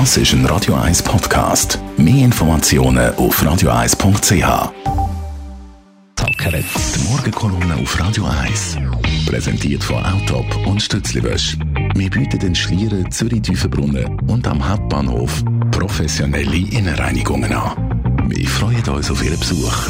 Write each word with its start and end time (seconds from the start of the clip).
Das 0.00 0.16
ist 0.16 0.32
ein 0.32 0.44
Radio 0.46 0.74
1 0.74 1.04
Podcast. 1.04 1.78
Mehr 1.96 2.24
Informationen 2.24 3.14
auf 3.14 3.40
radio1.ch. 3.40 4.72
Tackeret. 6.16 6.64
Die 6.96 7.12
Morgenkolumne 7.12 7.76
auf 7.80 8.00
Radio 8.00 8.24
1. 8.24 8.76
Präsentiert 9.24 9.84
von 9.84 10.04
Autop 10.04 10.66
und 10.66 10.82
Stützliwösch. 10.82 11.56
Wir 11.94 12.10
bieten 12.10 12.40
den 12.40 12.56
Schlieren 12.56 13.08
Zürich-Tüfenbrunnen 13.08 14.18
und 14.28 14.48
am 14.48 14.68
Hauptbahnhof 14.68 15.44
professionelle 15.70 16.56
Innenreinigungen 16.56 17.52
an. 17.52 18.26
Wir 18.28 18.48
freuen 18.48 18.82
uns 18.88 19.12
auf 19.12 19.24
Ihren 19.24 19.38
Besuch. 19.38 19.88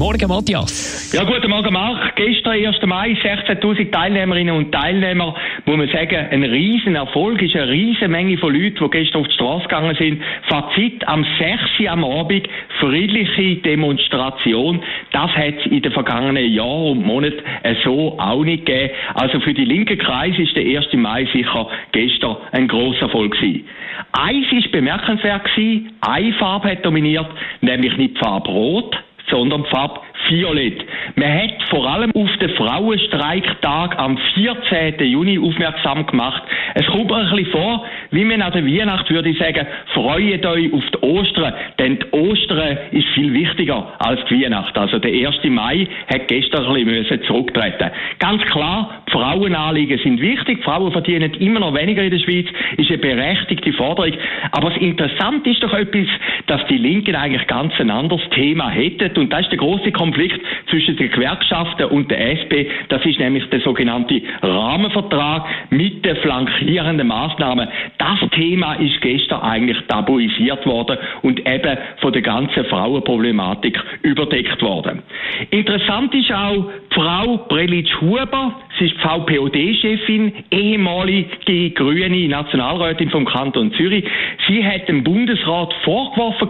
Morgen, 0.00 0.28
Matthias. 0.28 1.12
Ja, 1.12 1.24
guten 1.24 1.50
Morgen, 1.50 1.72
Marc. 1.74 2.16
Gestern, 2.16 2.52
1. 2.52 2.76
Mai, 2.86 3.10
16.000 3.22 3.92
Teilnehmerinnen 3.92 4.56
und 4.56 4.72
Teilnehmer, 4.72 5.34
muss 5.70 5.78
man 5.78 5.88
sagen, 5.88 6.26
ein 6.30 6.42
riesen 6.42 6.96
Erfolg, 6.96 7.40
ist 7.42 7.54
eine 7.54 7.70
riesen 7.70 8.10
Menge 8.10 8.36
von 8.38 8.52
Leuten, 8.52 8.76
die 8.82 8.90
gestern 8.90 9.20
auf 9.20 9.28
die 9.28 9.34
Straße 9.34 9.62
gegangen 9.62 9.96
sind. 9.96 10.22
Fazit, 10.48 11.06
am 11.06 11.24
6. 11.38 11.88
am 11.88 12.04
Abend, 12.04 12.48
friedliche 12.80 13.56
Demonstration, 13.56 14.82
das 15.12 15.30
hat 15.30 15.54
es 15.58 15.66
in 15.66 15.82
den 15.82 15.92
vergangenen 15.92 16.52
Jahren 16.52 16.98
und 16.98 17.06
Monaten 17.06 17.42
so 17.84 18.18
auch 18.18 18.42
nicht 18.42 18.66
gegeben. 18.66 18.90
Also 19.14 19.38
für 19.40 19.54
die 19.54 19.64
linken 19.64 19.98
Kreis 19.98 20.36
ist 20.38 20.56
der 20.56 20.64
1. 20.64 20.92
Mai 20.94 21.26
sicher 21.32 21.68
gestern 21.92 22.36
ein 22.52 22.66
grosser 22.66 23.02
Erfolg 23.02 23.36
gewesen. 23.36 23.64
Eins 24.12 24.46
ist 24.50 24.72
bemerkenswert 24.72 25.44
gewesen, 25.44 25.92
eine 26.00 26.32
Farbe 26.34 26.70
hat 26.70 26.84
dominiert, 26.84 27.28
nämlich 27.60 27.96
nicht 27.96 28.16
die 28.16 28.18
Farbe 28.18 28.48
Rot, 28.50 28.96
sondern 29.30 29.62
die 29.62 29.68
Farbe 29.70 30.00
Violett. 30.30 30.84
Man 31.16 31.32
hat 31.32 31.62
vor 31.70 31.88
allem 31.88 32.12
auf 32.14 32.30
den 32.40 32.50
Frauenstreiktag 32.50 33.98
am 33.98 34.16
14. 34.34 35.04
Juni 35.04 35.38
aufmerksam 35.38 36.06
gemacht. 36.06 36.42
Es 36.74 36.86
kommt 36.86 37.12
ein 37.12 37.30
bisschen 37.30 37.46
vor, 37.52 37.84
wie 38.10 38.24
man 38.24 38.42
an 38.42 38.52
der 38.52 38.64
Weihnacht 38.64 39.08
würde 39.10 39.32
sagen, 39.34 39.66
freut 39.94 40.44
euch 40.44 40.72
auf 40.72 40.84
die 40.92 41.02
Ostern, 41.02 41.52
denn 41.78 41.98
die 41.98 42.12
Ostern 42.12 42.78
ist 42.90 43.08
viel 43.14 43.32
wichtiger 43.32 43.92
als 43.98 44.20
die 44.28 44.42
Weihnacht. 44.42 44.76
Also 44.76 44.98
der 44.98 45.12
1. 45.28 45.44
Mai 45.44 45.86
hat 46.12 46.28
gestern 46.28 46.66
ein 46.66 46.84
bisschen 46.84 47.22
zurücktreten. 47.24 47.90
Ganz 48.18 48.42
klar, 48.46 49.02
die 49.06 49.12
Frauenanliegen 49.12 49.98
sind 49.98 50.20
wichtig. 50.20 50.58
Die 50.58 50.62
Frauen 50.62 50.92
verdienen 50.92 51.34
immer 51.34 51.60
noch 51.60 51.74
weniger 51.74 52.02
in 52.02 52.10
der 52.10 52.18
Schweiz, 52.18 52.46
ist 52.76 52.90
eine 52.90 52.98
berechtigte 52.98 53.72
Forderung. 53.72 54.12
Aber 54.52 54.70
das 54.70 54.78
Interessante 54.78 55.50
ist 55.50 55.62
doch 55.62 55.72
etwas, 55.72 56.06
dass 56.46 56.66
die 56.66 56.78
Linken 56.78 57.14
eigentlich 57.14 57.46
ganz 57.46 57.72
ein 57.78 57.90
anderes 57.90 58.22
Thema 58.30 58.70
hätten. 58.70 59.16
Und 59.18 59.32
das 59.32 59.42
ist 59.42 59.50
der 59.50 59.58
große 59.58 59.92
Konflikt 59.92 60.40
zwischen 60.68 60.96
den 60.96 61.10
Gewerkschaften 61.10 61.86
und 61.86 62.10
der 62.10 62.32
SP. 62.34 62.66
Das 62.88 63.04
ist 63.04 63.18
nämlich 63.18 63.48
der 63.50 63.60
sogenannte 63.60 64.20
Rahmenvertrag 64.42 65.46
mit 65.70 66.04
den 66.04 66.16
flankierenden 66.16 67.06
Maßnahmen. 67.06 67.68
Das 68.00 68.18
Thema 68.30 68.76
ist 68.76 68.98
gestern 69.02 69.42
eigentlich 69.42 69.76
tabuisiert 69.86 70.64
worden 70.64 70.96
und 71.20 71.38
eben 71.40 71.76
von 72.00 72.10
der 72.14 72.22
ganzen 72.22 72.64
Frauenproblematik 72.64 73.78
überdeckt 74.00 74.62
worden. 74.62 75.02
Interessant 75.50 76.14
ist 76.14 76.32
auch 76.32 76.70
Frau 76.94 77.36
Prelitsch-Huber. 77.48 78.58
Sie 78.80 78.86
ist 78.86 78.96
VPOD-Chefin, 79.02 80.32
ehemalige 80.50 81.70
grüne 81.72 82.28
Nationalrätin 82.28 83.10
vom 83.10 83.26
Kanton 83.26 83.70
Zürich. 83.74 84.06
Sie 84.48 84.64
hat 84.64 84.88
dem 84.88 85.04
Bundesrat 85.04 85.74
vorgeworfen, 85.84 86.48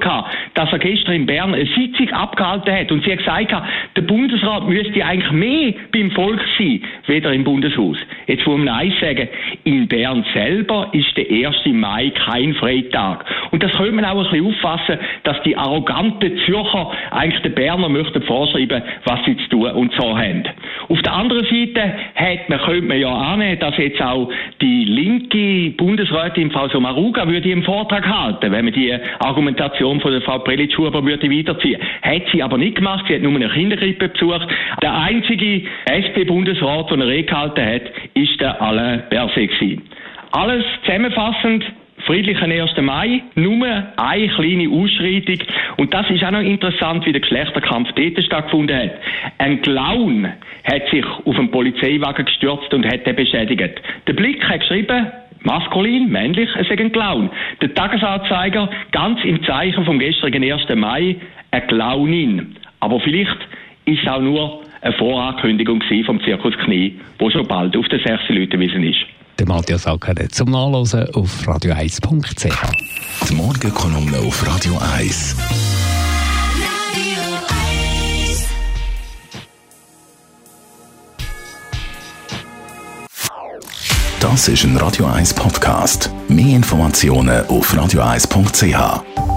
dass 0.55 0.73
er 0.73 0.79
gestern 0.79 1.15
in 1.15 1.27
Bern 1.27 1.53
eine 1.53 1.67
Sitzung 1.67 2.09
abgehalten 2.11 2.73
hat. 2.73 2.93
Und 2.93 3.05
sie 3.05 3.11
hat 3.11 3.19
gesagt, 3.19 3.53
der 3.97 4.03
Bundesrat 4.03 4.69
müsste 4.69 5.05
eigentlich 5.05 5.33
mehr 5.33 5.75
beim 5.93 6.13
Volk 6.13 6.41
sein, 6.57 6.81
weder 7.09 7.33
im 7.33 7.43
Bundeshaus. 7.43 7.97
Jetzt 8.29 8.47
muss 8.47 8.59
man 8.59 8.69
eins 8.69 8.95
sagen, 9.01 9.29
in 9.65 9.89
Bern 9.89 10.25
selber 10.33 10.89
ist 10.93 11.17
der 11.17 11.27
1. 11.29 11.67
Mai 11.67 12.11
kein 12.11 12.55
Freitag. 12.55 13.25
Und 13.51 13.63
das 13.63 13.73
könnte 13.73 13.93
man 13.93 14.05
auch 14.05 14.19
ein 14.19 14.31
bisschen 14.31 14.47
auffassen, 14.47 14.99
dass 15.25 15.43
die 15.43 15.57
arroganten 15.57 16.39
Zürcher 16.47 16.91
eigentlich 17.11 17.43
den 17.43 17.55
Berner 17.55 17.89
möchten 17.89 18.23
vorschreiben, 18.23 18.83
was 19.05 19.25
sie 19.25 19.37
zu 19.37 19.49
tun 19.49 19.71
und 19.73 19.93
so 19.95 20.17
haben. 20.17 20.45
Auf 20.89 21.03
der 21.03 21.13
anderen 21.13 21.45
Seite 21.45 21.95
hat 22.15 22.49
man, 22.49 22.59
könnte 22.61 22.87
man 22.87 23.01
ja 23.01 23.13
annehmen, 23.13 23.59
dass 23.59 23.77
jetzt 23.77 24.01
auch 24.01 24.31
die 24.61 24.85
linke 24.85 25.71
Bundesrätin 25.77 26.51
Frau 26.51 26.69
Somaruga 26.69 27.29
würde 27.29 27.51
einen 27.51 27.63
Vortrag 27.63 28.07
halten, 28.07 28.53
wenn 28.53 28.65
man 28.65 28.75
die 28.75 28.95
Argumentation 29.19 30.01
von 30.01 30.13
der 30.13 30.23
Frau 30.23 30.39
Prelitsch-Huber 30.39 31.05
würde 31.05 31.31
weiterziehen. 31.31 31.81
Hat 32.03 32.23
sie 32.33 32.43
aber 32.43 32.59
nicht 32.59 32.77
gemacht, 32.77 33.05
sie 33.09 33.15
hat 33.15 33.23
nur 33.23 33.35
eine 33.35 33.49
Kindergrippe 33.49 34.09
besucht. 34.09 34.49
Der 34.83 34.97
einzige 34.97 35.63
SP-Bundesrat, 35.87 36.91
der 36.91 36.95
eine 36.95 37.07
Rede 37.07 37.25
gehalten 37.25 37.65
hat, 37.65 37.83
ist 38.15 38.41
der 38.41 38.61
Alain 38.61 39.03
Berset 39.11 39.51
Alles 40.33 40.65
zusammenfassend, 40.85 41.65
friedlichen 42.11 42.51
1. 42.51 42.77
Mai, 42.81 43.23
nur 43.37 43.69
eine 43.97 44.29
kleine 44.31 44.69
Ausschreitung. 44.69 45.47
Und 45.77 45.95
das 45.95 46.11
ist 46.11 46.25
auch 46.25 46.33
noch 46.33 46.41
interessant, 46.41 47.07
wie 47.07 47.13
der 47.13 47.21
Geschlechterkampf 47.21 47.91
dort 47.95 48.25
stattgefunden 48.25 48.77
hat. 48.77 48.91
Ein 49.39 49.63
Clown 49.63 50.27
hat 50.65 50.89
sich 50.91 51.05
auf 51.07 51.39
einen 51.39 51.53
Polizeiwagen 51.53 52.25
gestürzt 52.25 52.75
und 52.75 52.85
hat 52.85 53.07
den 53.07 53.15
beschädigt. 53.15 53.81
Der 54.09 54.13
Blick 54.15 54.43
hat 54.49 54.59
geschrieben, 54.59 55.07
maskulin, 55.43 56.11
männlich, 56.11 56.49
es 56.57 56.69
ist 56.69 56.81
ein 56.81 56.91
Clown. 56.91 57.31
Der 57.61 57.73
Tagesanzeiger, 57.75 58.69
ganz 58.91 59.23
im 59.23 59.45
Zeichen 59.45 59.85
vom 59.85 60.01
gestrigen 60.01 60.43
1. 60.43 60.63
Mai, 60.75 61.15
eine 61.53 61.67
Clownin. 61.69 62.57
Aber 62.81 62.99
vielleicht 62.99 63.39
ist 63.85 64.09
auch 64.09 64.21
nur 64.21 64.63
eine 64.83 64.95
Vorankündigung 64.95 65.81
vom 66.05 66.21
Zirkus 66.25 66.59
Knie, 66.59 66.99
wo 67.21 67.31
schon 67.31 67.47
bald 67.47 67.77
auf 67.77 67.87
den 67.87 68.01
6 68.01 68.31
Leuten 68.31 68.59
wissen 68.59 68.83
ist. 68.83 69.07
Der 69.41 69.49
Matthias 69.49 69.87
Ackere 69.87 70.29
zum 70.29 70.51
Nachlesen 70.51 71.09
auf 71.15 71.49
radio1.ch. 71.49 72.47
Die 73.27 73.35
Morgenkolumne 73.35 74.19
auf 74.19 74.47
Radio 74.47 74.79
1. 74.93 75.35
Das 84.21 84.49
ist 84.49 84.65
ein 84.65 84.77
Radio 84.77 85.07
1 85.07 85.33
Podcast. 85.33 86.11
Mehr 86.29 86.57
Informationen 86.57 87.47
auf 87.47 87.73
radio1.ch. 87.73 89.30